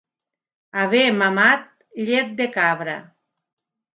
Haver 0.79 1.03
mamat 1.19 1.61
llet 2.09 2.29
de 2.41 2.47
cabra. 2.57 2.95